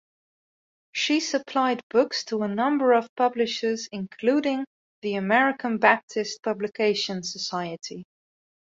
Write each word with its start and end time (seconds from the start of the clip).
She 0.93 1.19
supplied 1.19 1.83
books 1.91 2.23
to 2.23 2.41
a 2.41 2.47
number 2.47 2.91
of 2.93 3.15
publishers 3.15 3.87
including 3.91 4.65
the 5.03 5.13
American 5.13 5.77
Baptist 5.77 6.41
Publication 6.41 7.21
Society. 7.21 8.05